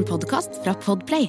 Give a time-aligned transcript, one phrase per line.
[0.00, 1.26] En podkast fra Podplay.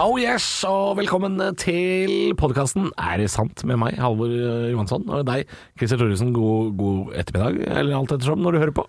[0.00, 3.60] Oh yes, og velkommen til podkasten Er det sant?
[3.68, 5.04] med meg, Halvor Johansson.
[5.12, 6.30] Og deg, Christer Thoresen.
[6.32, 8.86] God, god ettermiddag, eller alt ettersom, når du hører på.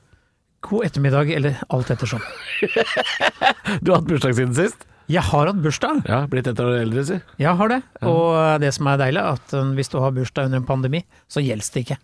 [0.69, 2.23] God ettermiddag, eller alt ettersom.
[3.83, 4.87] Du har hatt bursdag siden sist?
[5.11, 7.19] Jeg har hatt bursdag, Ja, blitt ett år eldre, si.
[7.41, 7.81] jeg har det.
[8.07, 11.03] Og det som er deilig, er at uh, hvis du har bursdag under en pandemi,
[11.27, 11.99] så gjelder det ikke.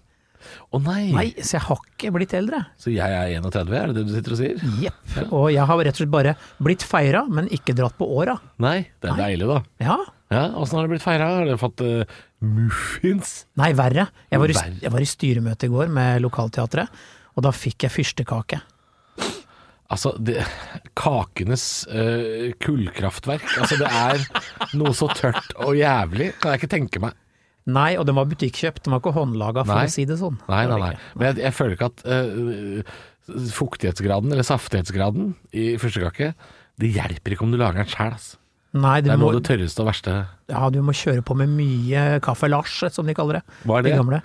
[0.73, 1.01] Å nei.
[1.15, 2.63] Nei, så jeg har ikke blitt eldre.
[2.81, 4.67] Så jeg er 31, er det det du sitter og sier?
[4.83, 5.17] Jepp.
[5.29, 8.37] Og jeg har rett og slett bare blitt feira, men ikke dratt på åra.
[8.63, 9.25] Nei, det er Nei.
[9.25, 9.59] deilig, da.
[9.83, 9.97] Ja.
[10.27, 11.29] Ja, Åssen har det blitt feira?
[11.37, 13.45] Har dere fått uh, muffins?
[13.59, 14.09] Nei, verre.
[14.31, 17.05] Jeg var, i, jeg var i styremøte i går med Lokalteatret,
[17.37, 18.59] og da fikk jeg fyrstekake.
[19.87, 20.41] Altså, det,
[20.99, 23.45] kakenes uh, kullkraftverk.
[23.61, 24.25] Altså, det er
[24.75, 26.33] noe så tørt og jævlig.
[26.41, 27.15] Kan jeg ikke tenke meg.
[27.67, 29.85] Nei, og den var butikkjøpt, den var ikke håndlaga, for Nei.
[29.89, 30.37] å si det sånn.
[30.47, 30.91] Nei, nei, nei.
[31.19, 32.81] Men jeg, jeg føler ikke at uh,
[33.57, 36.33] fuktighetsgraden, eller saftighetsgraden, i fyrstekake
[36.79, 38.37] Det hjelper ikke om du lager den sjæl, altså.
[38.77, 40.13] Nei, Det er noe av det tørreste og verste.
[40.51, 43.43] ja, du må kjøre på med mye kaffe-Lars, som de kaller det.
[43.65, 43.91] Hva er det?
[43.95, 44.19] De gamle.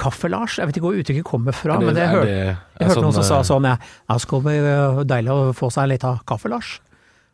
[0.00, 2.88] Kaffe-Lars, jeg vet ikke hvor uttrykket kommer fra, det- men det er hørte det- Jeg
[2.88, 3.76] hørte noen som sa eh, sånn ja,
[4.08, 4.56] ja, skal bli
[5.04, 6.80] deilig å få seg litt av kaffe, Lars.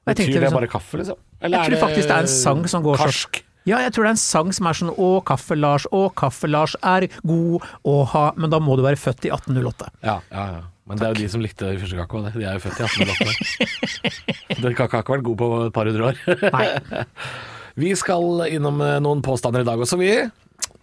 [0.09, 1.17] Betyr det liksom, bare kaffe, liksom?
[1.41, 3.07] Jeg tror faktisk det er en sang som går sånn.
[3.07, 3.43] karsk?
[3.69, 7.09] Ja, jeg tror det er en sang som er sånn Å, kaffe-Lars, å, kaffe-Lars er
[7.27, 9.93] god å ha Men da må du være født i 1808.
[10.07, 10.67] Ja, ja, ja.
[10.89, 14.61] Men det er jo de som likte fyrstekake òg, de er jo født i 1808.
[14.65, 16.23] Den kaka har ikke vært god på et par hundre år.
[16.55, 17.03] Nei.
[17.85, 20.15] Vi skal innom eh, noen påstander i dag også, vi.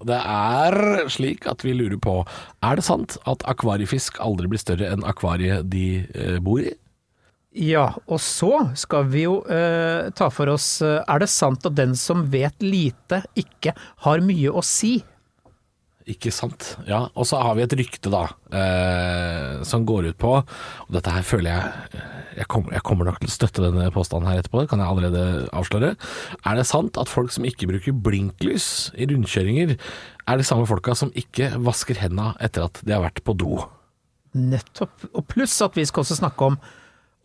[0.06, 2.14] Det er slik at vi lurer på
[2.64, 6.72] Er det sant at akvariefisk aldri blir større enn akvariet de eh, bor i?
[7.56, 11.78] Ja, og så skal vi jo uh, ta for oss uh, Er det sant at
[11.78, 13.72] den som vet lite, ikke
[14.04, 14.98] har mye å si?
[16.06, 16.76] Ikke sant.
[16.86, 21.10] Ja, og så har vi et rykte, da, eh, som går ut på Og dette
[21.10, 22.04] her føler jeg
[22.36, 24.92] jeg kommer, jeg kommer nok til å støtte denne påstanden her etterpå, det kan jeg
[24.92, 25.22] allerede
[25.56, 25.94] avsløre.
[26.44, 29.78] Er det sant at folk som ikke bruker blinklys i rundkjøringer,
[30.28, 33.62] er de samme folka som ikke vasker henda etter at de har vært på do?
[34.36, 35.08] Nettopp.
[35.16, 36.60] Og pluss at vi skal også snakke om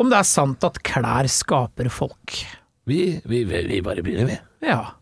[0.01, 2.41] om det er sant at klær skaper folk.
[2.89, 4.39] Vi, vi, vi, bare begynner, vi.
[4.65, 4.95] Ja.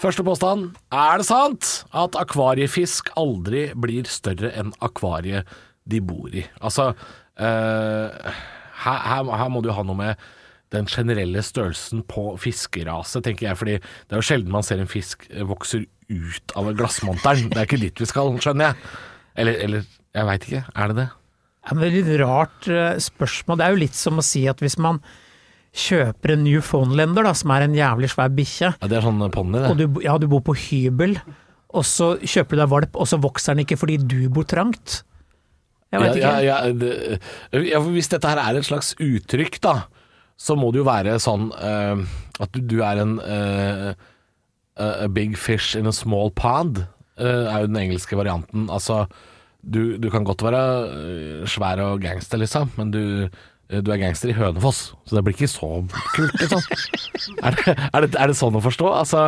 [0.00, 0.72] Første påstand.
[0.92, 5.48] Er det sant at akvariefisk aldri blir større enn akvariet
[5.88, 6.44] de bor i?
[6.60, 6.90] Altså,
[7.36, 8.32] eh,
[8.84, 10.26] her, her, her må du ha noe med
[10.74, 13.60] den generelle størrelsen på fiskerase, tenker jeg.
[13.60, 17.52] Fordi det er jo sjelden man ser en fisk vokser ut av glassmonteren.
[17.52, 18.94] Det er ikke dit vi skal, skjønner jeg.
[19.36, 19.84] Eller, eller
[20.14, 20.64] jeg veit ikke.
[20.74, 21.06] Er det det?
[21.64, 23.58] Ja, men det er litt rart eh, spørsmål.
[23.60, 25.00] Det er jo litt som å si at hvis man
[25.74, 29.58] kjøper en Newfoundlander, da, som er en jævlig svær bikkje, Ja, Det er sånn ponni,
[29.66, 29.88] og det.
[29.90, 31.16] du, ja, du bor på hybel,
[31.74, 35.00] og så kjøper du deg valp, og så vokser den ikke fordi du bor trangt.
[35.90, 36.44] Jeg vet Ja, ikke.
[36.46, 39.74] ja, ja, det, hvis dette her er et slags uttrykk, da,
[40.38, 42.04] så må det jo være sånn uh,
[42.42, 43.92] at du, du er en uh,
[44.76, 46.86] A big fish in a small pond, eh,
[47.22, 48.68] er jo den engelske varianten.
[48.72, 49.04] Altså,
[49.64, 54.00] du, du kan godt være eh, svær og gangster, liksom, men du, eh, du er
[54.02, 55.70] gangster i Hønefoss, så det blir ikke så
[56.16, 56.64] kult, liksom.
[57.46, 58.90] er, det, er, det, er det sånn å forstå?
[58.92, 59.26] Altså,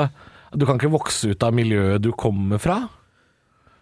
[0.57, 2.83] du kan ikke vokse ut av miljøet du kommer fra?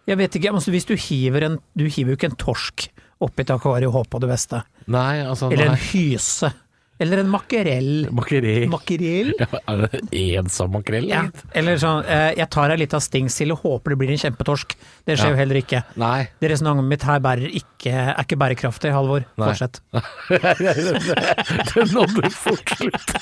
[0.05, 2.83] Jeg vet ikke, altså, Hvis du hiver en Du hiver jo ikke en torsk
[3.25, 4.59] oppi et akvarium og håper på det beste.
[4.91, 6.49] Nei, altså Eller en hyse.
[6.97, 8.07] Eller en makrell.
[8.15, 8.67] Makrell.
[8.71, 9.33] Makrell?
[9.41, 9.99] Ja, er det
[10.39, 11.07] ensom makrell?
[11.09, 11.25] Ja.
[11.57, 14.75] Eller sånn eh, Jeg tar ei lita og håper det blir en kjempetorsk.
[15.05, 15.33] Det skjer Ja.
[15.33, 15.81] jo heller ikke.
[15.99, 16.27] Nei.
[16.39, 19.25] Det resonnementet mitt her bærer ikke, er ikke bærekraftig, Halvor.
[19.35, 19.49] Nei.
[19.49, 19.81] Fortsett.
[21.75, 23.13] det nådde fort slutt.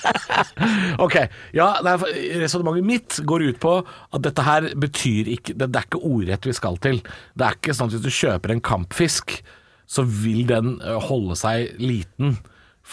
[1.02, 1.18] ok.
[1.58, 6.04] Ja, resonnementet mitt går ut på at dette her betyr ikke det, det er ikke
[6.14, 7.02] ordrett vi skal til.
[7.34, 9.40] Det er ikke sånn at hvis du kjøper en kampfisk,
[9.90, 10.76] så vil den
[11.10, 12.38] holde seg liten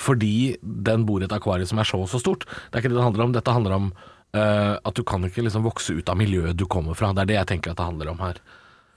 [0.01, 2.47] fordi den bor i et akvarium som er så og så stort.
[2.49, 3.35] Det er ikke det det handler om.
[3.37, 6.97] Dette handler om uh, at du kan ikke liksom vokse ut av miljøet du kommer
[6.99, 7.13] fra.
[7.17, 8.41] Det er det jeg tenker at det handler om her.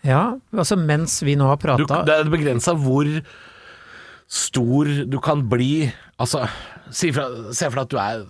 [0.04, 3.08] Ja, altså mens vi nå har prata det er begrensa hvor
[4.28, 5.88] stor du kan bli.
[6.22, 6.44] Altså,
[6.92, 8.24] si fra, se for deg at du er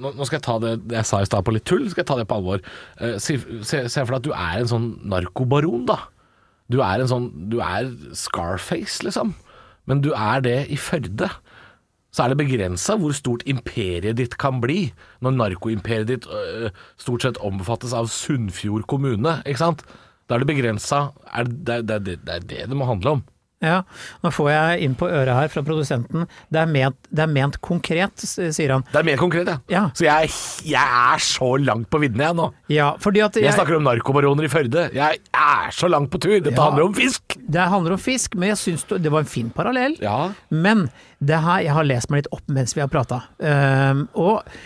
[0.00, 2.10] nå, nå skal jeg ta det jeg sa i stad på litt tull, skal jeg
[2.10, 2.62] ta det på alvor.
[3.02, 5.98] Eh, se for deg at du er en sånn narkobaron, da.
[6.70, 9.34] Du er en sånn Du er Scarface, liksom.
[9.90, 11.30] Men du er det i Førde.
[12.10, 14.90] Så er det begrensa hvor stort imperiet ditt kan bli,
[15.22, 19.84] når narkoimperiet ditt øh, stort sett omfattes av Sunnfjord kommune, ikke sant?
[20.26, 21.10] Da er det begrensa.
[21.46, 23.22] Det, det, det, det er det det må handle om.
[23.60, 23.82] Ja,
[24.24, 26.22] nå får jeg inn på øret her fra produsenten.
[26.48, 28.84] Det er ment, det er ment konkret, sier han.
[28.88, 29.58] Det er mer konkret, ja.
[29.68, 29.82] Ja.
[29.94, 30.30] Så jeg,
[30.72, 30.80] jeg
[31.12, 32.46] er så langt på viddene, jeg nå.
[32.72, 34.86] Ja, fordi at Jeg snakker om narkobaroner i Førde.
[34.96, 36.38] Jeg er så langt på tur!
[36.40, 36.70] Dette Ja.
[36.70, 37.36] handler om fisk!
[37.50, 39.98] Det handler om fisk, men jeg syns det var en fin parallell.
[40.00, 40.32] Ja.
[40.50, 40.88] Men
[41.20, 43.22] det her, jeg har lest meg litt opp mens vi har prata.
[44.14, 44.60] og eh,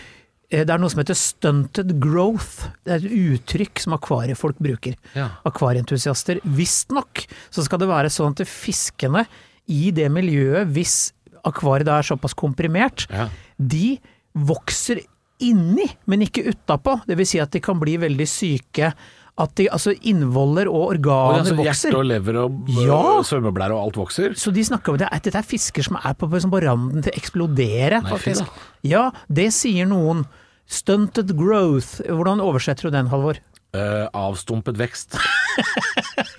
[0.63, 2.69] det er noe som heter stunted growth.
[2.85, 4.95] Det er et uttrykk som akvariefolk bruker.
[5.17, 5.31] Ja.
[5.49, 6.39] Akvarieentusiaster.
[6.45, 9.25] Visstnok så skal det være sånn at fiskene
[9.67, 11.11] i det miljøet, hvis
[11.45, 13.27] akvariet er såpass komprimert, Ja.
[13.59, 13.97] de
[14.35, 15.01] vokser
[15.41, 17.01] inni, men ikke utapå.
[17.07, 18.93] Det vil si at de kan bli veldig syke.
[19.37, 21.89] At de, altså innvoller og organer altså, vokser.
[21.91, 22.99] hjerte og lever og Ja.
[23.17, 24.29] og svømmeblære og alt vokser.
[24.39, 27.03] Så de snakker om det, at dette er fisker som er på, på, på randen
[27.03, 28.45] til å eksplodere, Nei, faktisk.
[28.47, 30.25] Fint, Ja, det sier noen.
[30.65, 33.37] Stunted growth, hvordan oversetter du den, Halvor?
[33.75, 35.17] Uh, avstumpet vekst.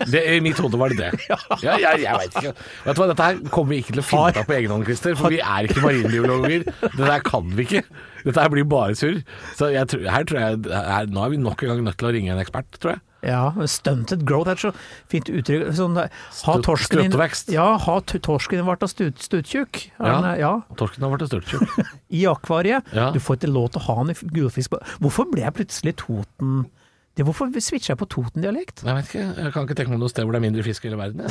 [0.07, 1.09] Det, I mitt hode var det det.
[1.65, 2.51] Ja, jeg, jeg vet ikke.
[2.85, 4.73] Vet du hva, Dette her kommer vi ikke til å finne ut av på egen
[4.73, 5.17] hånd, Christer.
[5.19, 6.65] For vi er ikke marinbiologer.
[6.85, 7.81] Dette her kan vi ikke.
[8.23, 9.19] Dette her blir bare surr.
[9.57, 12.13] Så jeg, her tror jeg her, Nå er vi nok en gang nødt til å
[12.15, 13.03] ringe en ekspert, tror jeg.
[13.25, 14.71] Ja, stunted growth er et så
[15.09, 15.71] fint uttrykk.
[15.77, 17.17] Sånn, ha torsken din.
[17.53, 19.87] Ja, ha torsken din vært av stut, stuttjukk.
[19.97, 20.19] Ja.
[20.33, 20.53] Er- ja.
[20.77, 21.77] Torsken har vært stuttjukk.
[22.19, 22.93] I akvariet.
[22.93, 23.09] Ja.
[23.15, 26.65] Du får ikke lov til å ha den i gulfisk Hvorfor ble jeg plutselig Toten...
[27.17, 28.83] Det, hvorfor switcha jeg på Toten-dialekt?
[28.85, 30.83] Jeg vet ikke, jeg kan ikke tenke meg noe sted hvor det er mindre fisk
[30.85, 31.23] i hele verden.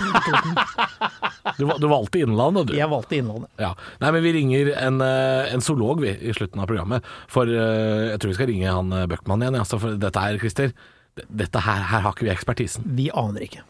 [1.55, 2.75] Du, du valgte Innlandet, du.
[2.75, 3.53] Jeg valgte Innlandet.
[3.63, 3.71] Ja.
[4.03, 7.07] Nei, men vi ringer en, eh, en zoolog vi, i slutten av programmet.
[7.31, 9.61] For eh, jeg tror vi skal ringe han eh, Bøckmann igjen.
[9.63, 10.75] Altså, for dette her, Christer,
[11.29, 12.87] dette her, her har ikke vi ekspertisen.
[12.97, 13.65] Vi aner ikke.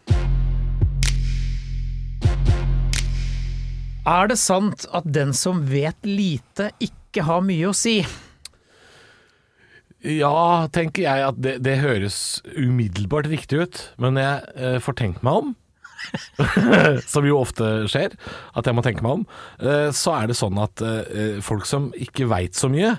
[4.06, 7.98] Er det sant at den som vet lite, ikke har mye å si?
[10.06, 15.24] Ja, tenker jeg at det, det høres umiddelbart riktig ut, men jeg eh, får tenkt
[15.26, 15.54] meg om.
[17.12, 18.14] som jo ofte skjer,
[18.54, 19.26] at jeg må tenke meg om.
[19.58, 22.94] Eh, så er det sånn at eh, folk som ikke veit så mye,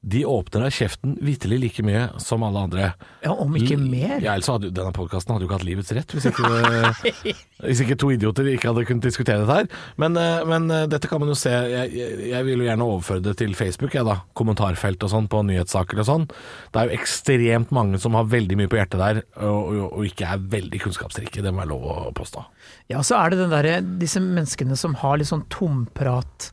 [0.00, 2.84] de åpner av kjeften vitterlig like mye som alle andre.
[3.20, 4.14] Ja, om ikke mer?
[4.24, 7.10] Ja, ellers hadde denne podkasten hadde jo ikke hatt livets rett, hvis ikke,
[7.66, 9.68] hvis ikke to idioter ikke hadde kunnet diskutere dette her.
[10.00, 11.52] Men, eh, men eh, dette kan man jo se.
[11.52, 14.16] Jeg, jeg, jeg vil jo gjerne overføre det til Facebook, jeg da.
[14.40, 16.24] Kommentarfelt og sånn på nyhetssaker og sånn.
[16.72, 20.08] Det er jo ekstremt mange som har veldig mye på hjertet der, og, og, og
[20.08, 21.44] ikke er veldig kunnskapsrike.
[21.44, 22.46] Det må jeg lov å påstå.
[22.94, 26.50] Ja, så er det den derre Disse menneskene som har litt sånn tomprat,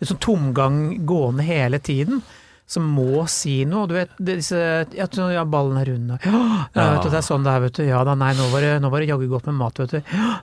[0.00, 2.24] litt sånn tomgang gående hele tiden.
[2.66, 3.86] Som må si noe.
[3.86, 4.58] Du vet, disse
[4.98, 6.40] Ja, ja ballen er rund og Ja,
[6.74, 6.86] ja.
[6.96, 7.82] Vet du, det er sånn det er, vet du.
[7.86, 10.00] Ja da, nei, nå var det, nå var det jaggu godt med mat, vet du.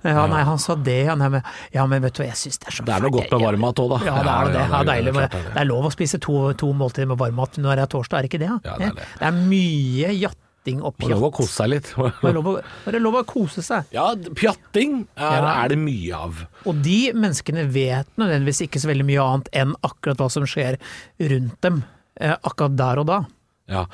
[0.08, 1.44] Ja, nei, han sa det, ja, nei, men,
[1.76, 3.82] ja, men vet du, jeg syns det er så Det er noe godt med varmmat
[3.84, 4.00] òg, da.
[4.08, 4.86] Ja, det er det.
[4.94, 5.14] Deilig.
[5.18, 8.18] det er er lov å spise to, to måltider med varmmat når det er torsdag,
[8.18, 8.50] er det ikke det?
[8.54, 9.08] Ja, det er det.
[9.20, 11.90] det er mye jatting og Må lov å kose seg litt.
[12.00, 13.90] Er lov å- det er lov å kose seg.
[13.92, 16.46] Ja, pjatting er, er det mye av.
[16.64, 20.80] Og de menneskene vet nødvendigvis ikke så veldig mye annet enn akkurat hva som skjer
[21.20, 21.84] rundt dem,
[22.20, 23.24] eh, akkurat der og da.
[23.72, 23.88] Ja.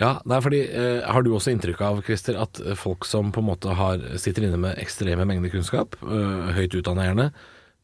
[0.00, 3.48] Ja, nei, fordi eh, Har du også inntrykk av Christer, at folk som på en
[3.52, 7.28] måte har, sitter inne med ekstreme mengder kunnskap, øh, høyt utdanna gjerne,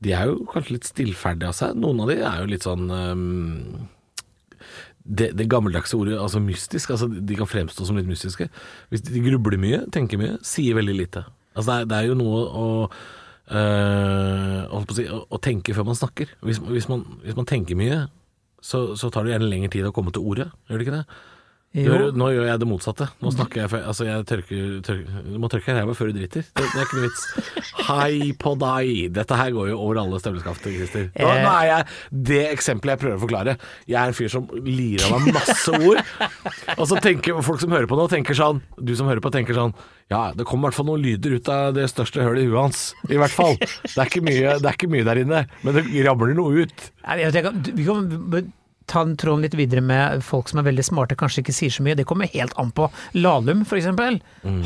[0.03, 1.79] de er jo kanskje litt stillferdige av seg.
[1.79, 3.25] Noen av de er jo litt sånn øh,
[5.05, 8.49] det, det gammeldagse ordet, altså mystisk, altså de kan fremstå som litt mystiske.
[8.91, 11.25] Hvis de grubler mye, tenker mye, sier veldig lite.
[11.55, 12.67] Altså det er, det er jo noe å
[13.51, 16.35] øh, å, å tenke før man snakker.
[16.47, 18.05] Hvis, hvis, man, hvis man tenker mye,
[18.61, 21.21] så, så tar det gjerne lengre tid å komme til ordet, gjør det ikke det?
[21.71, 23.07] Gjør, nå gjør jeg det motsatte.
[23.23, 26.43] Nå snakker jeg Altså, jeg tørker, tørker Du må tørke ræva før du driter.
[26.43, 27.71] Det, det er ikke noe vits.
[27.87, 28.91] Hei på deg!
[29.15, 31.07] Dette her går jo over alle støvleskafter, Christer.
[31.15, 33.57] Nå, nå er jeg det eksempelet jeg prøver å forklare.
[33.87, 36.03] Jeg er en fyr som lirer av meg masse ord.
[36.75, 39.55] Og så tenker folk som hører på nå, tenker sånn Du som hører på, tenker
[39.55, 39.75] sånn
[40.11, 42.65] Ja, det kommer i hvert fall noen lyder ut av det største hølet i huet
[42.65, 42.87] hans.
[43.07, 43.55] I hvert fall.
[43.61, 46.91] Det er ikke mye, det er ikke mye der inne, men det ramler noe ut.
[47.07, 48.11] Jeg tenker, vi kan
[48.87, 51.85] ta den tråden litt videre med folk som er veldig smarte, kanskje ikke sier så
[51.87, 51.95] mye.
[51.99, 52.89] Det kommer helt an på.
[53.15, 54.21] Lahlum, for eksempel.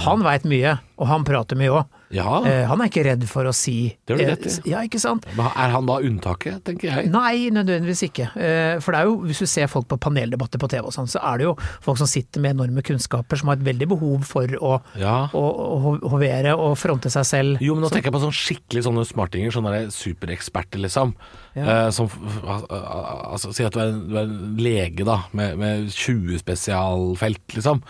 [0.06, 2.00] Han veit mye, og han prater mye òg.
[2.14, 2.44] Ja.
[2.46, 4.50] Eh, han er ikke redd for å si Det har du rett i.
[4.50, 5.24] eh, Ja, ikke sant?
[5.34, 7.10] Men Er han da unntaket, tenker jeg?
[7.10, 8.28] Nei, nødvendigvis ikke.
[8.38, 11.08] Eh, For det er jo, hvis du ser folk på paneldebatter på TV og sånn,
[11.10, 14.22] så er det jo folk som sitter med enorme kunnskaper, som har et veldig behov
[14.24, 15.28] for å, Ja.
[15.34, 17.58] å, å ho- hovere og fronte seg selv.
[17.60, 21.14] Jo, men nå tenker jeg på sånn skikkelig sånne smartinger, sånne supereksperter, liksom.
[21.56, 22.06] Eh, som
[22.48, 24.26] altså, Si at du er, du er
[24.60, 27.82] lege, da, med, med 20 spesialfelt, liksom.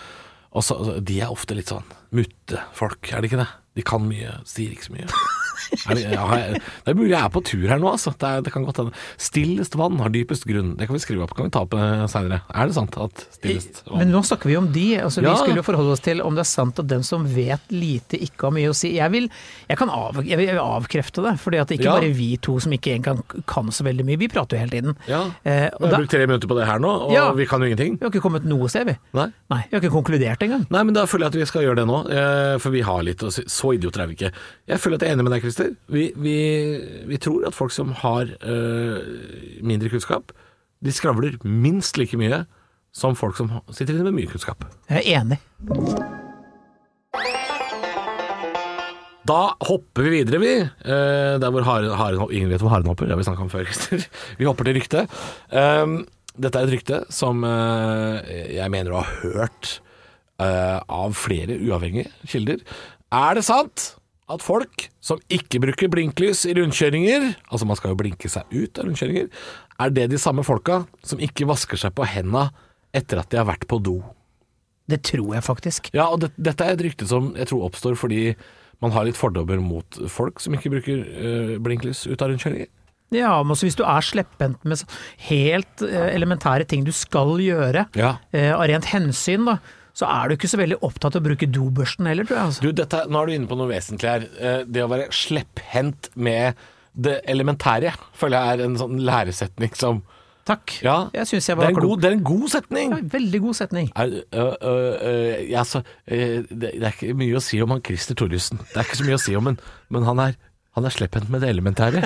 [0.55, 3.51] Og så, De er ofte litt sånn muttefolk, er det ikke det?
[3.75, 5.09] De kan mye, sier ikke så mye.
[5.89, 8.13] Er det, ja, jeg- det er mulig jeg er på tur her nå, altså.
[8.19, 8.93] Det, er, det kan godt hende.
[9.19, 10.77] Stillest vann har dypest grunn.
[10.79, 11.75] Det kan vi skrive opp, kan vi ta opp
[12.11, 12.41] seinere.
[12.55, 14.87] Er det sant at stillest vann Men nå snakker vi om de.
[15.01, 15.33] Altså, Ja.
[15.35, 18.19] Vi skulle jo forholde oss til om det er sant at den som vet lite,
[18.21, 18.95] ikke har mye å si.
[18.97, 19.29] Jeg vil,
[19.69, 21.99] jeg kan av, jeg vil, avkrefte det, For det er ikke Ja.
[22.01, 24.19] bare vi to som ikke engang kan så veldig mye.
[24.19, 24.97] Vi prater jo hele tiden.
[25.09, 25.25] Ja.
[25.45, 27.61] Eh, Vi og har da, brukt tre minutter på det her nå, og vi kan
[27.61, 27.99] jo ingenting.
[27.99, 28.97] vi har ikke kommet noe sted, vi.
[29.15, 29.27] Nei.
[29.51, 30.67] Nei, vi har ikke konkludert engang.
[30.71, 33.03] Nei, men da føler jeg at vi skal gjøre det nå, eh, for vi har
[33.03, 33.43] litt å si.
[33.47, 34.33] Så idioter er vi ikke.
[34.69, 35.77] Jeg føler at jeg er enig med deg, Christer.
[35.87, 36.39] Vi, vi,
[37.07, 40.33] vi tror at folk som har eh, mindre kunnskap,
[40.85, 42.45] de skravler minst like mye
[42.95, 44.67] som folk som sitter inne med mye kunnskap.
[44.91, 45.39] Jeg er enig.
[49.25, 50.53] Da hopper vi videre, vi.
[50.61, 53.53] Eh, der hvor haren, haren Ingen vet hvor haren hopper, det har vi snakka om
[53.53, 54.05] før, Christer.
[54.39, 55.19] Vi hopper til ryktet.
[55.55, 56.03] Um,
[56.35, 59.79] dette er et rykte som uh, jeg mener du har hørt
[60.43, 62.61] uh, av flere uavhengige kilder.
[63.15, 63.95] Er det sant
[64.33, 68.79] at folk som ikke bruker blinklys i rundkjøringer, altså man skal jo blinke seg ut
[68.81, 69.27] av rundkjøringer,
[69.85, 72.47] er det de samme folka som ikke vasker seg på henda
[72.95, 73.99] etter at de har vært på do?
[74.89, 75.91] Det tror jeg faktisk.
[75.97, 78.35] Ja, og det, dette er et rykte som jeg tror oppstår fordi
[78.85, 82.69] man har litt fordommer mot folk som ikke bruker øh, blinklys ut av rundkjøringer.
[83.15, 84.81] Ja, men hvis du er slepphendt med
[85.29, 88.17] helt øh, elementære ting du skal gjøre, Ja.
[88.35, 89.59] øh, av rent hensyn, da,
[89.95, 92.47] så er du ikke så veldig opptatt av å bruke dobørsten heller, tror jeg.
[92.51, 92.65] Altså.
[92.67, 94.25] Du, dette, nå er du inne på noe vesentlig her.
[94.43, 96.59] Eh, Det å være slepphendt med
[96.95, 100.03] det elementære føler jeg er en sånn læresetning som
[100.45, 100.75] Takk.
[100.85, 101.89] Ja, Jeg syns jeg det var er en klok.
[101.95, 102.91] god, det er en god setning.
[102.93, 103.87] Ja, veldig god setning.
[103.97, 104.73] Er, ø, ø,
[105.09, 105.13] ø,
[105.49, 108.61] ja, så, det, det er ikke mye å si om han Christer Thoresen.
[108.61, 109.57] Det er ikke så mye å si om, han,
[109.97, 110.37] men han er,
[110.75, 112.03] han er slepphendt med det elementære.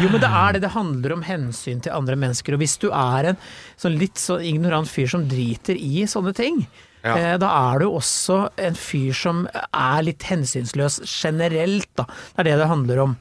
[0.00, 0.62] Jo, men det er det.
[0.64, 2.54] Det handler om hensyn til andre mennesker.
[2.56, 3.40] Og hvis du er en
[3.80, 6.62] sånn litt sånn ignorant fyr som driter i sånne ting,
[7.02, 7.16] Ja.
[7.16, 12.04] eh, da er du også en fyr som er litt hensynsløs generelt, da.
[12.04, 13.16] Det er det det handler om.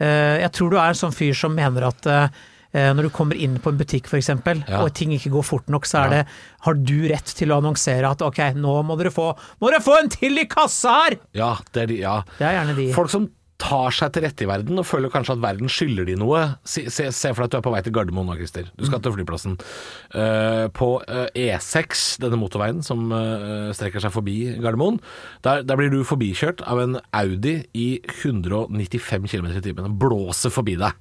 [0.00, 2.28] Eh, jeg tror du er en sånn fyr som mener at eh,
[2.72, 4.82] når du kommer inn på en butikk f.eks., Ja.
[4.84, 6.20] og ting ikke går fort nok, så er det
[6.66, 9.98] Har du rett til å annonsere at ok, nå må dere få Må dere få
[9.98, 11.18] en til i kassa her!
[11.34, 12.16] Ja, det er de, ja.
[12.38, 12.88] Det er gjerne de.
[12.94, 13.28] Folk som
[13.60, 16.40] tar seg til rette i verden og føler kanskje at verden skylder de noe.
[16.64, 18.70] Se, se, se for deg at du er på vei til Gardermoen nå, Christer.
[18.78, 19.58] Du skal til flyplassen.
[20.14, 25.00] Uh, på uh, E6, denne motorveien som uh, strekker seg forbi Gardermoen,
[25.46, 27.88] der, der blir du forbikjørt av en Audi i
[28.22, 29.90] 195 km i timen.
[29.90, 30.96] Den blåser forbi deg.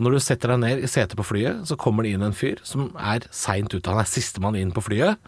[0.00, 2.32] Og når du setter deg ned i setet på flyet, så kommer det inn en
[2.32, 3.84] fyr som er seint ute.
[3.84, 5.20] Han er sistemann inn på flyet.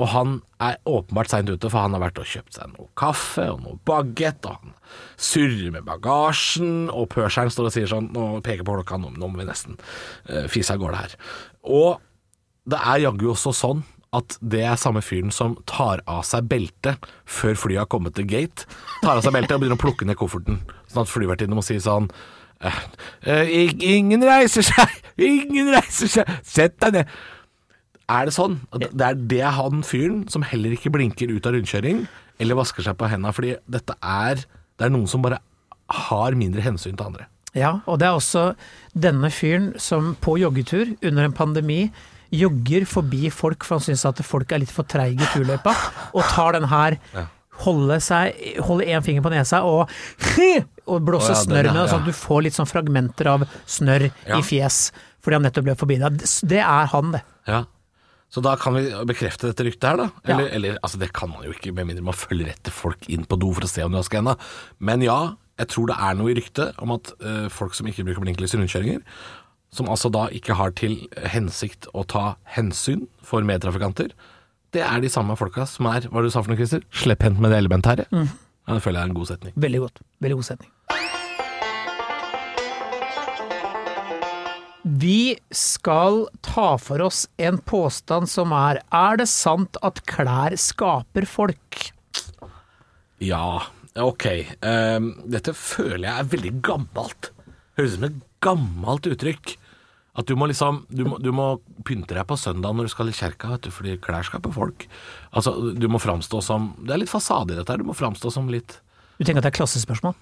[0.00, 3.44] Og han er åpenbart seint ute, for han har vært og kjøpt seg noe kaffe
[3.52, 4.74] og noe bagett, og han
[5.20, 9.30] surrer med bagasjen, og pørseren står og sier sånn Nå peker på klokka, nå, nå
[9.30, 11.16] må vi nesten uh, fise av gårde her.
[11.70, 12.02] Og
[12.70, 13.86] det er jaggu også sånn
[14.16, 18.26] at det er samme fyren som tar av seg beltet før flyet har kommet til
[18.26, 18.66] gate.
[19.04, 20.58] Tar av seg beltet og begynner å plukke ned kofferten,
[20.90, 22.10] sånn at flyvertinnen må si sånn
[22.60, 24.96] Ingen reiser seg!
[25.30, 26.32] Ingen reiser seg!
[26.46, 27.14] Sett deg ned!
[28.10, 28.58] Er det sånn?
[28.74, 32.02] Det er det han fyren som heller ikke blinker ut av rundkjøring,
[32.42, 34.42] eller vasker seg på henda, fordi dette er
[34.80, 35.38] Det er noen som bare
[36.08, 37.26] har mindre hensyn til andre.
[37.52, 38.54] Ja, og det er også
[38.94, 41.82] denne fyren som på joggetur under en pandemi
[42.30, 45.74] jogger forbi folk for han syns at folk er litt for treige i turløypa,
[46.14, 46.96] og tar den her
[47.64, 48.36] Holde seg
[48.66, 49.90] Holde én finger på nesa og
[50.90, 54.08] og blåse oh, ja, snørr med, sånn at du får litt sånn fragmenter av snørr
[54.26, 54.38] Ja.
[54.40, 54.88] i fjes
[55.20, 56.16] fordi han nettopp ble forbi deg.
[56.48, 57.20] Det er han, det.
[57.46, 57.58] Ja.
[58.32, 60.06] Så da kan vi bekrefte dette ryktet her, da?
[60.24, 60.54] Eller, Ja.
[60.56, 63.36] eller altså det kan man jo ikke, med mindre man følger etter folk inn på
[63.38, 64.36] do for å se om de har skanna.
[64.78, 68.06] Men ja, jeg tror det er noe i ryktet om at uh, folk som ikke
[68.08, 69.02] bruker blinklys i rundkjøringer,
[69.76, 70.96] som altså da ikke har til
[71.30, 74.14] hensikt å ta hensyn for medtrafikanter,
[74.74, 76.84] det er de samme folka som er, hva du sa for noe, Christer?
[76.94, 78.06] Slepphendt med det elementære.
[78.10, 79.56] Ja, det føler jeg er en god setning.
[79.58, 80.04] Veldig godt.
[80.22, 80.70] Veldig god setning.
[85.00, 91.26] Vi skal ta for oss en påstand som er Er det sant at klær skaper
[91.28, 91.90] folk?
[93.20, 93.60] Ja,
[94.00, 94.26] ok.
[94.64, 97.30] Um, dette føler jeg er veldig gammelt.
[97.76, 99.56] Høres ut som et gammelt uttrykk.
[100.18, 103.12] At du må liksom Du må, du må pynte deg på søndag når du skal
[103.12, 104.88] i kjerka, vet du, fordi klær skal på folk.
[105.30, 107.82] Altså, du må framstå som Det er litt fasade i dette her.
[107.82, 108.80] Du må framstå som litt
[109.18, 110.18] Du tenker at det er klassespørsmål?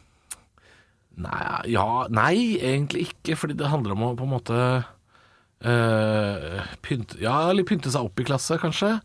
[1.18, 4.58] Nei, ja, nei, egentlig ikke, fordi det handler om å på en måte
[5.66, 8.98] øh, pynte Ja, eller pynte seg opp i klasse, kanskje.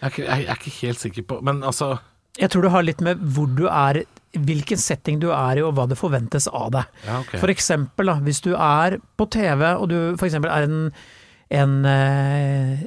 [0.00, 1.94] Jeg er, ikke, jeg er ikke helt sikker på Men altså
[2.36, 4.02] Jeg tror det har litt med hvor du er,
[4.38, 6.90] hvilken setting du er i og hva det forventes av deg.
[7.06, 7.40] Ja, okay.
[7.42, 10.90] For eksempel, da, hvis du er på TV og du for eksempel er en
[11.46, 12.80] en eh,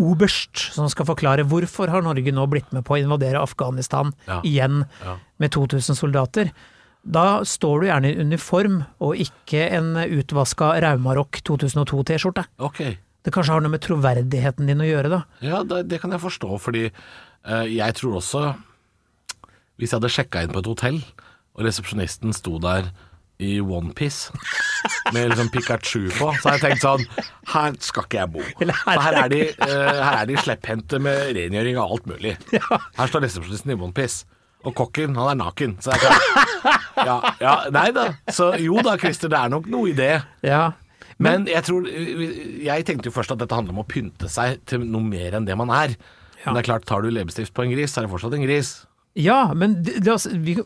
[0.00, 4.40] oberst som skal forklare hvorfor har Norge nå blitt med på å invadere Afghanistan Ja.
[4.40, 5.18] igjen Ja.
[5.38, 6.50] med 2000 soldater.
[7.04, 12.44] Da står du gjerne i uniform, og ikke en utvaska Raumarock 2002-T-skjorte.
[12.58, 12.98] Okay.
[13.22, 15.22] Det kanskje har noe med troverdigheten din å gjøre, da.
[15.44, 18.54] Ja, det, det kan jeg forstå, fordi eh, jeg tror også
[19.80, 20.98] Hvis jeg hadde sjekka inn på et hotell,
[21.56, 22.90] og resepsjonisten sto der
[23.40, 24.34] i onepiece
[25.14, 27.06] med liksom Pikachu på, så har jeg tenkt sånn
[27.48, 28.42] Her skal ikke jeg bo.
[28.58, 32.34] For her er de, uh, her er de slepphendte med rengjøring og alt mulig.
[32.98, 34.28] Her står resepsjonisten i onepiece.
[34.68, 35.78] Og kokken, han er naken.
[35.80, 38.10] Så jeg kan ja, ja, Nei da.
[38.28, 40.12] Så jo da, Christer, det er nok noe i det.
[40.44, 40.74] Ja.
[41.20, 44.84] Men jeg tror Jeg tenkte jo først at dette handler om å pynte seg til
[44.84, 45.96] noe mer enn det man er.
[46.42, 46.50] Ja.
[46.50, 48.44] Men det er klart, tar du leppestift på en gris, så er det fortsatt en
[48.44, 48.74] gris.
[49.18, 50.56] Ja, men det, altså, vi,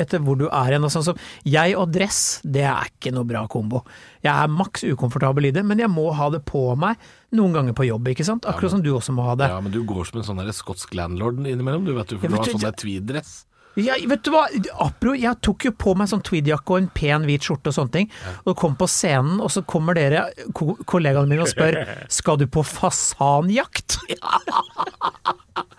[0.00, 0.86] etter hvor du er hen.
[0.86, 3.82] og Sånn som jeg og dress, det er ikke noe bra kombo.
[4.24, 7.00] Jeg er maks ukomfortabel i det, men jeg må ha det på meg
[7.36, 8.48] noen ganger på jobb, ikke sant?
[8.48, 9.50] Akkurat som du også må ha det.
[9.52, 12.36] Ja, Men du går som en sånn skotsk landlord innimellom, du vet du, for Ja,
[12.36, 12.70] du har sånn ja.
[12.70, 13.32] der tweed-dress.
[13.80, 14.42] Ja, vet du hva,
[14.84, 17.94] Apro, jeg tok jo på meg sånn tweedjakke og en pen hvit skjorte og sånne
[17.94, 18.10] ting,
[18.44, 21.80] og kom på scenen, og så kommer dere, ko kollegaene mine, og spør
[22.20, 23.96] skal du på fasanjakt?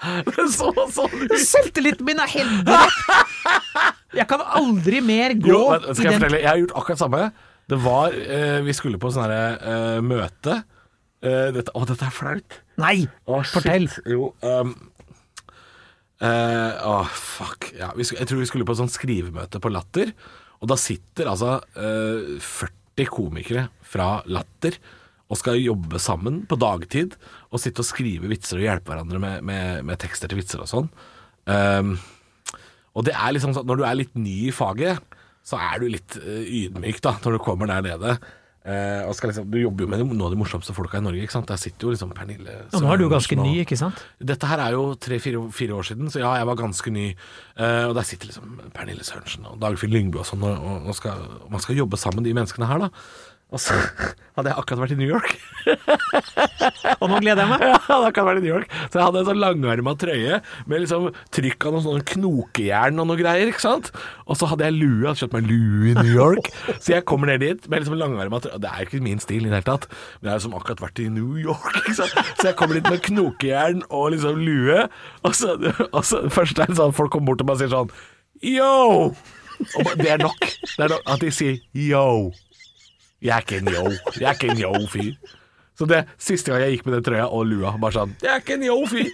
[0.54, 1.34] så sånn ut!
[1.42, 3.90] Selvtilliten min er helt direkte!
[4.14, 6.42] Jeg kan aldri mer gå Jo, men, skal i jeg den fortelle?
[6.44, 7.22] Jeg har gjort akkurat samme.
[7.74, 10.60] Det var eh, Vi skulle på sånn herre eh, møte.
[11.24, 12.60] Eh, dette, å, dette er flaut.
[12.84, 12.98] Nei,
[13.30, 13.88] Å, fortell!
[14.10, 14.74] Jo um,
[16.24, 17.72] Å, fuck.
[17.78, 20.14] Ja, vi skulle, jeg tror vi skulle på sånn skrivemøte på Latter.
[20.64, 24.78] Og da sitter altså eh, 40 komikere fra Latter
[25.32, 27.16] og skal jobbe sammen på dagtid.
[27.52, 30.70] Og sitte og skrive vitser og hjelpe hverandre med, med, med tekster til vitser og
[30.70, 30.92] sånn.
[31.48, 31.96] Um,
[32.94, 35.02] og det er liksom sånn Når du er litt ny i faget,
[35.44, 38.18] så er du litt uh, ydmyk da når du kommer der nede.
[38.64, 41.26] Uh, og skal liksom, du jobber jo med noen av de morsomste folka i Norge.
[41.26, 41.50] ikke sant?
[41.52, 44.00] Der sitter jo liksom Pernille Og nå er du ganske og- ny, ikke sant?
[44.24, 47.10] dette her er jo tre-fire år siden, så ja, jeg var ganske ny.
[47.60, 50.96] Uh, og der sitter liksom Pernille Sørensen og Dagfinn Lyngbø og sånn, og, og, og
[50.96, 52.90] skal, og man skal jobbe sammen, de menneskene her, da.
[53.54, 53.76] Og så
[54.36, 55.34] hadde jeg akkurat vært i New York.
[57.04, 57.66] Og nå gleder jeg meg!
[57.70, 58.74] Ja, hadde akkurat vært i New York.
[58.88, 63.10] Så jeg hadde en sånn langarma trøye med liksom trykk av noen sånne knokejern og
[63.12, 63.92] noe greier, ikke sant.
[64.26, 66.50] Og så hadde jeg lue, hadde kjøpt meg lue i New York.
[66.80, 68.62] så jeg kommer ned dit med liksom langarma trøye.
[68.64, 69.88] Det er ikke min stil i det hele tatt,
[70.20, 72.18] men jeg har liksom akkurat vært i New York, ikke sant.
[72.42, 74.88] Så jeg kommer dit med knokejern og liksom lue,
[75.22, 75.56] og så,
[75.92, 77.94] og så først er det sånn folk kommer bort og bare sier sånn
[78.44, 79.14] yo!
[79.80, 80.42] Og det er nok.
[80.42, 82.32] Det er nok at de sier yo.
[83.24, 83.86] Jeg er ikke en yo.
[84.20, 85.40] Jeg er ikke en yo-fyr.
[85.80, 88.44] Så det siste gang jeg gikk med den trøya og lua, bare sånn Jeg er
[88.44, 89.10] ikke en yo-fyr.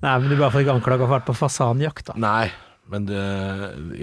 [0.00, 2.16] Nei, men du blir får ikke anklaga for å ha vært på fasanjakt, da.
[2.24, 2.48] Nei,
[2.90, 3.20] men det,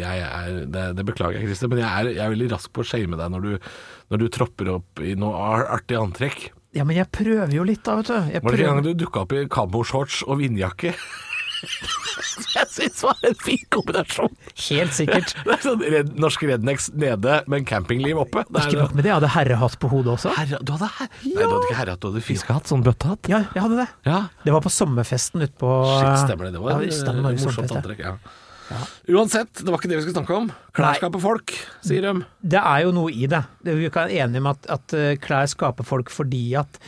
[0.05, 2.87] er, det, det beklager jeg, Christer, men jeg er, jeg er veldig rask på å
[2.87, 3.71] shame deg når du,
[4.13, 6.51] når du tropper opp i noe artig antrekk.
[6.77, 8.17] Ja, men jeg prøver jo litt, da, vet du.
[8.35, 10.93] Jeg Var det en gang du dukka opp i kamoshorts og vindjakke?
[12.53, 14.33] Jeg syns var en fin kombinasjon.
[14.67, 15.33] Helt sikkert.
[15.45, 18.43] Det er sånn red, Norsk rednecks nede, men campingliv oppe.
[18.49, 20.33] Det er Ikke nok med det, jeg hadde herrehatt på hodet også.
[20.37, 21.11] Herre, du hadde her...
[21.23, 23.31] Nei, du hadde ikke herrehatt, du hadde fiskehatt, sånn bøttehatt.
[23.31, 23.87] Ja, jeg hadde det.
[24.09, 24.19] Ja.
[24.43, 26.57] Det var på sommerfesten ute på Shit, stemmer det.
[26.57, 28.03] Det var ja, det var morsomt antrekk.
[28.05, 28.17] ja.
[28.67, 28.81] Ja.
[29.15, 30.47] Uansett, det var ikke det vi skulle snakke om.
[30.75, 31.53] Klær skaper folk,
[31.87, 32.25] sier de.
[32.43, 33.39] Det er jo noe i det.
[33.63, 36.79] Vi Vi kan være enige om at, at eh, klær skaper folk fordi at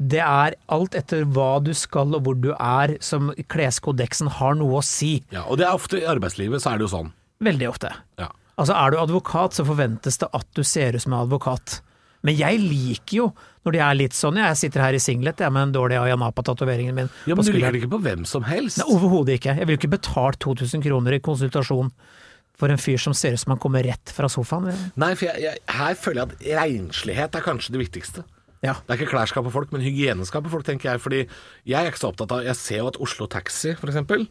[0.00, 4.80] det er alt etter hva du skal og hvor du er, som kleskodeksen har noe
[4.80, 5.18] å si.
[5.34, 7.12] Ja, og det er ofte i arbeidslivet så er det jo sånn.
[7.44, 7.92] Veldig ofte.
[8.20, 8.30] Ja.
[8.60, 11.80] Altså Er du advokat, så forventes det at du ser ut som en advokat.
[12.24, 13.26] Men jeg liker jo
[13.64, 14.40] når de er litt sånn.
[14.40, 17.12] Jeg sitter her i singlet jeg med den dårlige Ayanapa-tatoveringen min.
[17.28, 18.80] ja, men du liker det ikke på hvem som helst.
[18.80, 19.56] Nei, Overhodet ikke.
[19.56, 21.92] Jeg ville ikke betalt 2000 kroner i konsultasjon
[22.60, 24.68] for en fyr som ser ut som han kommer rett fra sofaen.
[25.00, 28.26] Nei, for jeg, jeg, her føler jeg at renslighet er kanskje det viktigste.
[28.64, 28.76] Ja.
[28.84, 31.00] Det er ikke klær skaper folk, men hygiene skaper folk, tenker jeg.
[31.00, 31.24] Fordi
[31.68, 34.26] jeg er ikke så opptatt av Jeg ser jo at Oslo Taxi, for eksempel,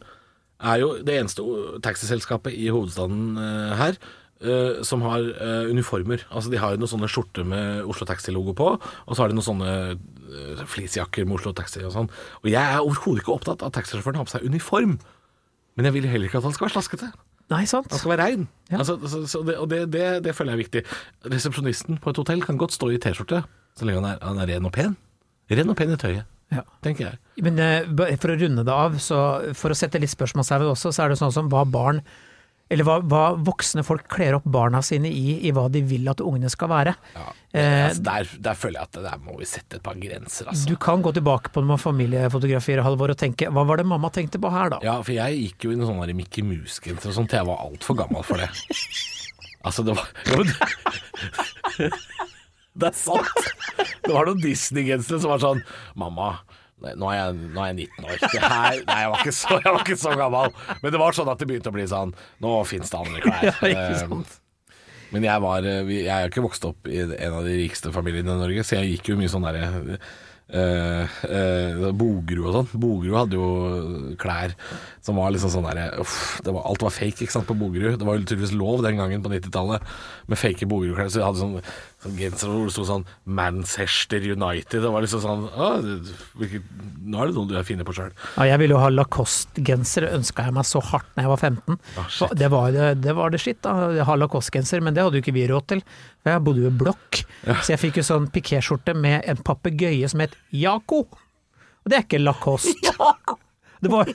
[0.60, 1.44] er jo det eneste
[1.82, 4.02] taxiselskapet i hovedstaden eh, her
[4.40, 6.22] Uh, som har uh, uniformer.
[6.32, 9.36] Altså De har jo noen sånne skjorter med Oslo Taxi-logo på, og så har de
[9.36, 12.08] noen sånne uh, fleecejakker med Oslo Taxi og sånn.
[12.40, 14.94] Og jeg er overhodet ikke opptatt av at taxisjåføren har på seg uniform.
[15.76, 17.10] Men jeg vil heller ikke at han skal være slaskete.
[17.52, 17.92] Nei, sant?
[17.92, 18.48] Han skal være rein.
[18.70, 18.80] Ja.
[18.80, 20.82] Altså, så, så det, og det, det, det føler jeg er viktig.
[21.36, 23.42] Resepsjonisten på et hotell kan godt stå i T-skjorte,
[23.78, 24.96] så lenge han er, han er ren og pen.
[25.50, 26.62] Ren og pen i tøyet, Ja.
[26.82, 27.18] tenker jeg.
[27.44, 29.20] Men eh, for å runde det av, så
[29.56, 32.02] for å sette litt spørsmålstegn ved også, så er det sånn som hva barn
[32.70, 36.20] eller hva, hva voksne folk kler opp barna sine i, i hva de vil at
[36.22, 36.92] ungene skal være.
[37.16, 37.24] Ja.
[37.50, 40.68] Eh, altså, der, der føler jeg at der må vi sette et par grenser, altså.
[40.70, 44.38] Du kan gå tilbake på noen familiefotografier Halvor, og tenke hva var det mamma tenkte
[44.38, 44.78] på her, da?
[44.86, 47.98] Ja, for jeg gikk jo i noen sånne Mickey Mouse-genser og sånt, jeg var altfor
[48.04, 48.46] gammel for det.
[49.66, 50.54] altså, det var ja, men,
[52.78, 53.50] Det er sant.
[54.04, 55.62] Det var noen Disney-gensere som var sånn
[55.98, 56.32] Mamma,
[56.80, 58.20] nå er jeg, nå er jeg 19 år.
[58.22, 60.54] Det her, nei, jeg var, ikke så, jeg var ikke så gammel.
[60.80, 63.50] Men det var sånn at det begynte å bli sånn Nå fins det andre klær.
[63.74, 63.84] Ja?
[63.90, 64.38] Eh,
[65.10, 67.92] Men jeg var eh, Jeg er jo ikke vokst opp i en av de rikeste
[67.92, 69.98] familiene i Norge, så jeg gikk jo mye sånn derre
[70.50, 72.80] Uh, Bogerud og sånn.
[72.82, 74.54] Bogerud hadde jo klær
[75.00, 77.98] som var liksom sånn derre uff, det var- Alt var fake ikke sant, på Bogerud.
[77.98, 79.80] Det var jo tydeligvis lov den gangen på 90-tallet
[80.28, 81.08] med fake Bogerud-klær.
[81.10, 81.62] Så de hadde sånn,
[82.04, 84.82] sånn genser hvor det sto sånn Manchester United.
[84.82, 86.62] Det var liksom sånn å, det- hvilket,
[87.10, 88.12] Nå er det noe du er fine på sjøl.
[88.36, 91.78] Ja, jeg ville jo ha Lacoste-genser, ønska jeg meg så hardt da jeg var 15.
[91.96, 94.02] Ah, det, var, det, det var det skitt, da.
[94.04, 95.82] Ha Lacoste-genser, men det hadde jo ikke vi råd til.
[96.28, 97.22] Jeg bodde jo i blokk,
[97.64, 101.04] så jeg fikk jo sånn pikéskjorte med en papegøye som het Jaco.
[101.80, 102.94] Og det er ikke Lacoste.
[103.80, 104.10] Det var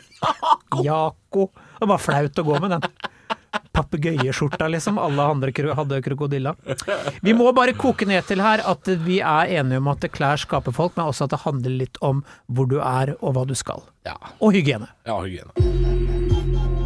[0.86, 1.48] Jaco.
[1.80, 2.84] Det var flaut å gå med den.
[3.74, 5.00] Papegøyeskjorta, liksom.
[5.02, 6.54] Alle andre hadde krokodilla.
[7.26, 10.76] Vi må bare koke ned til her at vi er enige om at klær skaper
[10.76, 13.82] folk, men også at det handler litt om hvor du er og hva du skal.
[14.06, 14.20] Ja.
[14.38, 14.92] Og hygiene.
[15.10, 16.85] ja, hygiene.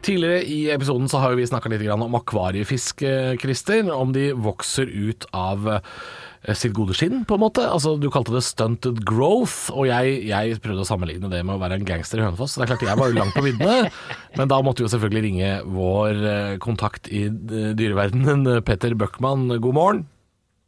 [0.00, 3.02] Tidligere i episoden så har vi snakka litt om akvariefisk,
[3.40, 3.90] Christer.
[3.92, 7.66] Om de vokser ut av eh, sitt gode skinn, på en måte.
[7.68, 11.60] Altså, Du kalte det stunted growth, og jeg, jeg prøvde å sammenligne det med å
[11.60, 12.56] være en gangster i Hønefoss.
[12.56, 13.90] Det er klart, jeg var jo langt på viddene,
[14.40, 19.50] men da måtte vi jo selvfølgelig ringe vår eh, kontakt i eh, dyreverdenen, Petter Bøckmann.
[19.60, 20.04] God morgen.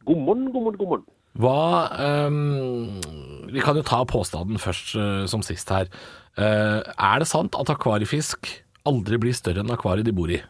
[0.05, 1.09] God morgen, god morgen, god morgen.
[1.41, 2.99] Hva um,
[3.49, 4.91] Vi kan jo ta påstanden først
[5.31, 5.87] som sist her.
[6.37, 8.51] Uh, er det sant at akvariefisk
[8.89, 10.41] aldri bli større enn akvariet de bor i?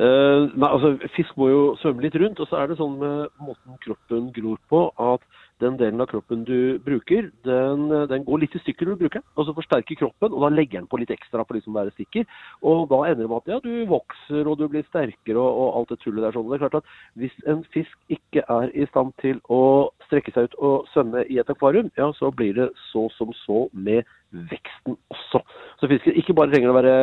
[0.00, 3.28] Uh, nei, altså, Fisk må jo svømme litt rundt, og så er det sånn med
[3.44, 5.26] måten kroppen gror på at
[5.60, 9.20] den delen av kroppen du bruker, den, den går litt i stykker når du bruker
[9.20, 9.28] den.
[9.36, 11.94] Og så forsterker kroppen, og da legger den på litt ekstra for liksom å være
[11.98, 12.26] sikker.
[12.68, 15.78] Og da ender det med at ja, du vokser og du blir sterkere og, og
[15.80, 16.36] alt det tullet der.
[16.36, 16.48] sånn.
[16.50, 19.62] Det er klart at Hvis en fisk ikke er i stand til å
[20.08, 23.66] strekke seg ut og svømme i et akvarium, ja, så blir det så som så
[23.72, 25.42] med veksten også.
[25.80, 26.94] Så fisken ikke bare trenger å være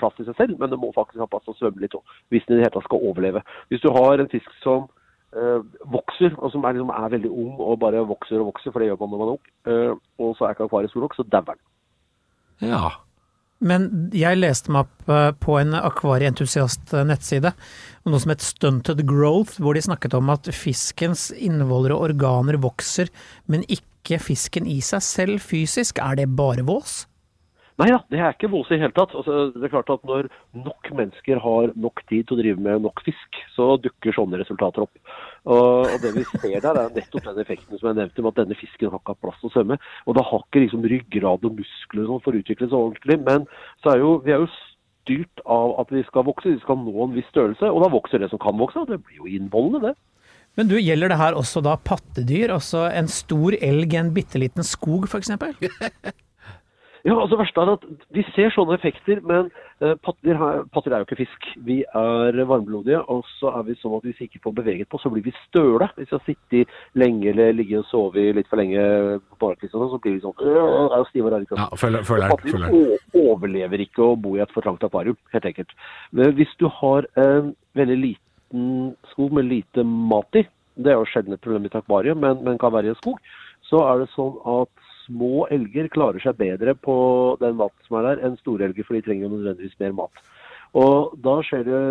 [0.00, 2.02] plass til seg selv, men det må faktisk ha plass til å svømme litt òg,
[2.34, 3.44] hvis den i det hele tatt skal overleve.
[3.70, 4.88] Hvis du har en fisk som
[5.32, 8.90] vokser, og som er, liksom, er veldig ung og bare vokser og vokser, for det
[8.90, 11.24] gjør man når man er ung, eh, og så er ikke akvariet stor nok, så
[11.32, 11.62] dauer den.
[12.72, 12.90] Ja.
[13.62, 17.54] Men jeg leste meg opp eh, på en akvarieentusiast-nettside
[18.02, 22.58] om noe som het Stunted Growth, hvor de snakket om at fiskens innvoller og organer
[22.62, 23.12] vokser,
[23.46, 26.02] men ikke fisken i seg selv fysisk.
[26.02, 27.04] Er det bare vås?
[27.80, 29.14] Nei da, det er ikke vås i det hele tatt.
[29.16, 32.82] Altså, det er klart at Når nok mennesker har nok tid til å drive med
[32.84, 35.14] nok fisk, så dukker sånne resultater opp.
[35.48, 38.42] Og, og Det vi ser der, er nettopp den effekten som jeg nevnte, med at
[38.42, 39.80] denne fisken har ikke hatt plass til å svømme.
[40.06, 43.18] Og det har ikke liksom ryggrad og muskler som får for å utvikle seg ordentlig.
[43.24, 43.48] Men
[43.82, 44.52] så er jo, vi er jo
[45.02, 47.72] styrt av at vi skal vokse, vi skal nå en viss størrelse.
[47.72, 49.96] Og da vokser det som kan vokse, og det blir jo innvollende, det.
[50.60, 52.52] Men du, gjelder det her også da pattedyr?
[52.52, 55.32] Altså en stor elg i en bitte liten skog, f.eks.?
[57.02, 57.84] Ja, altså verste er at
[58.14, 59.48] Vi ser sånne effekter, men
[59.82, 60.38] eh, patter,
[60.74, 61.48] patter er jo ikke fisk.
[61.66, 65.00] Vi er varmblodige, og så er vi sånn at hvis vi ikke får beveget på,
[65.02, 65.88] så blir vi støle.
[65.96, 68.86] Hvis vi har sittet lenge eller ligget og sovet litt for lenge
[69.18, 72.32] på barnekvist, sånn, så blir vi sånn øh, er stive og rare ja føler, føler.
[72.32, 75.74] Patter overlever ikke å bo i et for trangt akvarium, helt enkelt.
[76.14, 80.46] Men hvis du har en veldig liten skog med lite mat i,
[80.78, 83.00] det er jo sjelden et problem i et akvarium, men, men kan være i en
[83.02, 83.18] skog,
[83.66, 84.81] så er det sånn at
[85.12, 86.96] små elger klarer seg bedre på
[87.40, 90.22] den maten som er der, enn store elger, for de trenger jo nødvendigvis mer mat.
[90.72, 91.82] Og da skjer det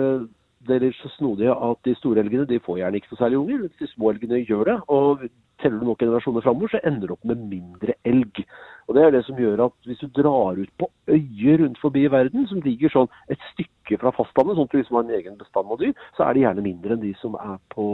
[0.67, 3.63] det er så snodig at de store elgene de får gjerne ikke så særlig unger,
[3.79, 4.75] de små elgene gjør det.
[4.87, 5.23] og
[5.61, 8.43] Teller du nok generasjoner framover, så ender du opp med mindre elg.
[8.87, 12.05] Og Det er det som gjør at hvis du drar ut på øyer rundt forbi
[12.05, 15.17] i verden, som ligger sånn et stykke fra fastlandet, sånn at du liksom har en
[15.19, 17.85] egen bestand av dyr, så er de gjerne mindre enn de som er på,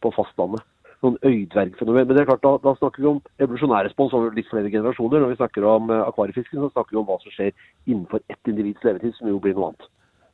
[0.00, 0.64] på fastlandet.
[0.98, 2.08] Sånn øydvergfenomen.
[2.08, 5.22] Men det er klart, da, da snakker vi om evolusjonær respons over litt flere generasjoner.
[5.22, 7.52] Når vi snakker om eh, akvariefisken, så snakker vi om hva som skjer
[7.86, 9.86] innenfor ett individs levetid, som jo blir noe annet.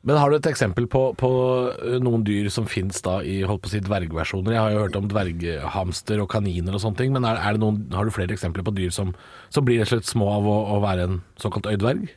[0.05, 1.29] Men har du et eksempel på, på
[1.73, 4.53] eh, noen dyr som finnes da i holdt på å si dvergversjoner?
[4.53, 7.83] Jeg har jo hørt om dverghamster og kaniner og sånne ting, men er, er noen,
[7.93, 9.15] har du flere eksempler på dyr som,
[9.53, 12.09] som blir rett og slett små av å, å være en såkalt øydverg?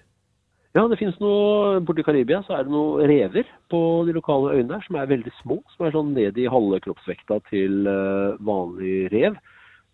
[0.78, 4.76] Ja, det finnes noe Borti Karibia så er det noen rever på de lokale øyene
[4.76, 5.56] der som er veldig små.
[5.74, 9.40] Som er sånn ned i halve kroppsvekta til eh, vanlig rev.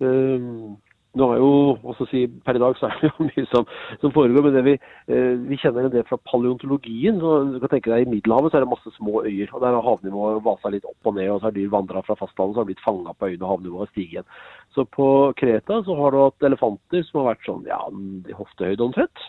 [0.05, 0.75] Um,
[1.17, 1.53] nå er jo,
[1.87, 3.71] også si, Per i dag så er det jo mye som,
[4.03, 4.75] som foregår, men det vi,
[5.15, 7.17] eh, vi kjenner en del fra paleontologien.
[7.23, 9.55] så du kan tenke deg I Middelhavet så er det masse små øyer.
[9.55, 11.31] og Der har havnivået vasa litt opp og ned.
[11.31, 13.87] og så har dyr vandra fra fastlandet så har blitt fanga på øyene og havnivået
[13.87, 14.29] har stiget igjen.
[14.77, 15.09] Så på
[15.41, 17.81] Kreta så har du hatt elefanter som har vært sånn ja,
[18.29, 19.25] i hoftehøyde omtrent.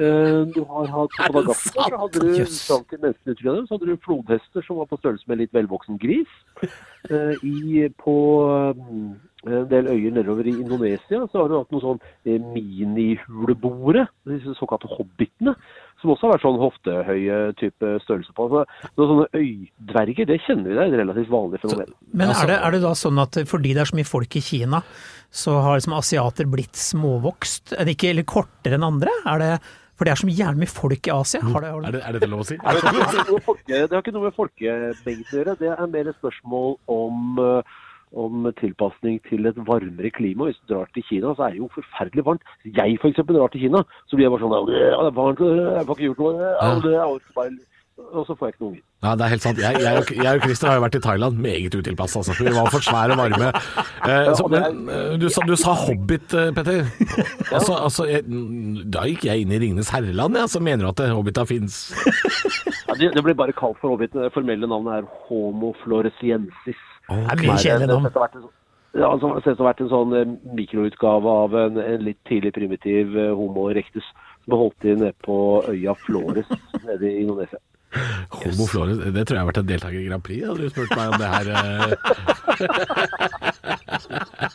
[0.00, 4.78] Eh, Du har hatt på så hadde du menneskene utryddet, så hadde du flodhester som
[4.80, 6.32] var på størrelse med litt velvoksen gris.
[7.10, 8.16] Eh, I, på
[8.78, 9.10] mm,
[9.50, 14.54] en del øyer nedover i Indonesia så har du hatt noen sånn eh, minihuleboere, disse
[14.56, 15.56] såkalte hobbitene,
[16.00, 18.48] som også har vært sånn hoftehøye type størrelse på.
[18.48, 18.64] Så,
[18.96, 21.92] noen sånne øydverger, det kjenner vi der, er et relativt vanlig fenomen.
[22.14, 24.44] Men er, det, er det da sånn at fordi det er så mye folk i
[24.46, 24.80] Kina,
[25.32, 27.76] så har liksom asiater blitt småvokst?
[27.76, 29.14] Er det ikke eller kortere enn andre?
[29.28, 29.52] Er det,
[30.02, 31.40] for det er så jævlig mye folk i Asia?
[31.46, 32.56] Har det, har Er, det, det, er det lov å si?
[32.58, 35.54] Det har ikke noe med folke- det har ikke noe med folkemengden å gjøre.
[35.62, 37.78] Det er mer et spørsmål om, eh,
[38.24, 40.50] om tilpasning til et varmere klima.
[40.50, 42.42] Hvis du drar til Kina, så er det jo forferdelig varmt.
[42.66, 43.22] Hvis jeg f.eks.
[43.30, 46.08] drar til Kina, så blir jeg bare sånn Ja, Det er varmt, jeg får ikke
[46.10, 46.50] gjort noe.
[46.50, 47.50] Ja, det er bare
[48.12, 48.82] Og så får jeg ikke noe unger.
[49.04, 49.58] Ja, det er helt sant.
[49.60, 52.36] Jeg, jeg, og- jeg og Christer har jo vært i Thailand meget utilpasset, altså.
[52.44, 53.48] Vi var for svære og varme.
[54.08, 56.88] Eh, så, men eh, du, sa, du sa Hobbit, eh, Petter.
[57.52, 58.24] Altså, altså jeg,
[58.92, 60.46] da gikk jeg inn i Ringenes herreland, ja.
[60.50, 61.78] Så mener du at eh, Hobbita fins?
[62.88, 64.12] Ja, det, det blir bare kalt for hobbit.
[64.16, 66.80] Det formelle navnet er Homo floresiensis.
[67.08, 68.08] det er mye kjedelig navn.
[68.08, 68.50] Har sånn-
[68.92, 73.70] Ja, altså, det har vært en sånn mikroutgave av en, en litt tidlig primitiv Homo
[73.72, 74.04] erectus
[74.42, 75.36] som ble holdt til nede på
[75.70, 76.48] øya Flores
[76.84, 77.56] nede i Indonesia.
[78.32, 80.46] Homo flores, det tror jeg har vært en deltaker i Grand Prix.
[80.48, 81.92] Hadde du spurt meg om det her eh,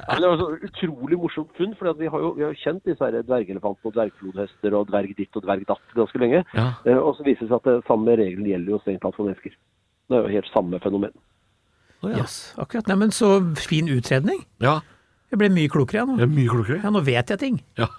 [0.07, 2.83] Ja, men det var så utrolig morsomt funn, for vi har jo vi har kjent
[2.87, 6.43] disse dvergelefantene og dvergflodhester og dverg ditt og dverg datt ganske lenge.
[6.57, 6.67] Ja.
[6.85, 9.27] Eh, Og så viser det seg at det samme regelen gjelder jo strengt tatt for
[9.29, 9.53] mennesker.
[10.07, 11.13] Det er jo helt samme fenomen.
[12.03, 12.21] Oh, ja.
[12.23, 12.87] Yes, akkurat.
[12.89, 14.45] Nei, men så fin utredning.
[14.63, 14.79] ja.
[15.27, 16.13] Jeg ble mye klokere jeg nå.
[16.21, 16.77] Jeg mye klokere.
[16.85, 17.55] Ja, nå vet jeg ting.
[17.75, 17.89] Ja.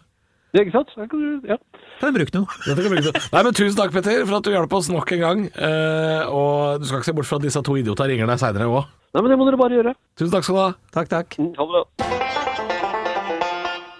[0.57, 0.89] Ja, ikke sant?
[0.97, 1.57] Kan du- Ja.
[2.01, 2.47] Kan jeg bruke noe?
[2.65, 3.31] Dette kan vi bruke noe.
[3.33, 5.45] Nei, men Tusen takk, Petter, for at du hjalp oss nok en gang.
[5.57, 8.69] Eh, og du skal ikke se bort fra at disse to idiotene ringer deg seinere
[8.71, 8.87] òg.
[9.15, 9.95] Nei, men det må dere bare gjøre.
[10.17, 10.73] Tusen takk skal du ha.
[10.93, 11.37] Takk, takk.
[11.39, 11.85] Mm, Ha det bra.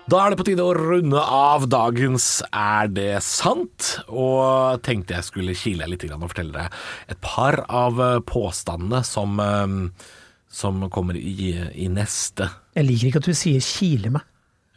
[0.09, 3.99] Da er det på tide å runde av dagens Er det sant?
[4.09, 6.73] Og tenkte jeg skulle kile litt og fortelle deg
[7.13, 9.91] et par av eh, påstandene som, eh,
[10.49, 12.49] som kommer i, i neste.
[12.75, 14.25] Jeg liker ikke at du sier 'kile meg'.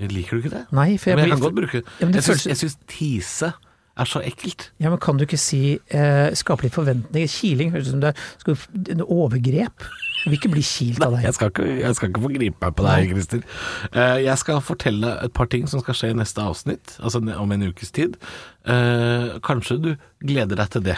[0.10, 0.64] Liker du ikke det?
[0.72, 3.54] Nei, for jeg men jeg kan godt bruke Ja, Jeg syns- føles- tise
[4.02, 4.70] er så ekkelt.
[4.80, 7.28] Ja, men kan du ikke si eh, skape litt forventninger?
[7.30, 9.84] Kiling høres ut som det er en overgrep.
[10.24, 11.34] Jeg vil ikke bli kilt av Jeg deg.
[11.34, 13.44] skal ikke, jeg skal ikke få gripe meg på deg, Christer.
[13.92, 17.52] Eh, jeg skal fortelle et par ting som skal skje i neste avsnitt, altså om
[17.52, 18.18] en ukes tid.
[18.66, 20.98] Eh, kanskje du gleder deg til det.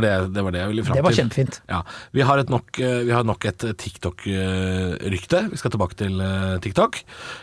[0.00, 1.02] Det, det var det jeg ville fram til.
[1.02, 1.58] Det var kjempefint.
[1.68, 1.80] Ja,
[2.16, 5.42] vi har, et nok, eh, vi har nok et TikTok-rykte.
[5.52, 7.02] Vi skal tilbake til eh, TikTok.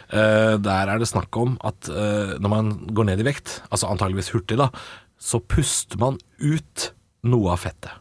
[0.09, 4.31] Eh, Der er det snakk om at når man går ned i vekt, altså antageligvis
[4.33, 4.69] hurtig, da,
[5.19, 6.91] så puster man ut
[7.27, 7.91] noe av fettet.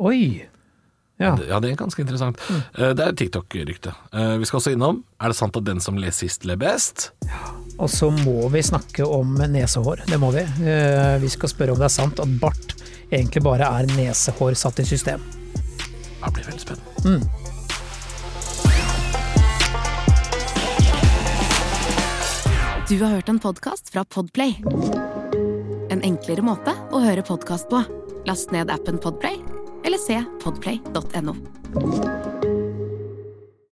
[0.00, 0.46] Oi.
[1.20, 1.34] Ja.
[1.44, 2.40] Ja, det er ganske interessant.
[2.48, 2.60] Mm.
[2.96, 3.92] Det er et TikTok-rykte.
[4.16, 7.10] Eh, Vi skal også innom Er det sant at den som ler sist, ler best?
[7.78, 10.06] Og så må vi snakke om nesehår.
[10.08, 10.42] Det må vi.
[11.20, 12.74] Vi skal spørre om det er sant at bart
[13.10, 15.22] egentlig bare er nesehår satt i system.
[16.20, 17.20] Det blir veldig spennende.
[22.90, 24.56] Du har hørt en podkast fra Podplay.
[25.90, 27.84] En enklere måte å høre podkast på.
[28.26, 29.38] Last ned appen Podplay,
[29.86, 32.39] eller se podplay.no.